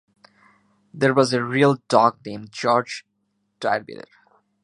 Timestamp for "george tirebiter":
2.51-4.05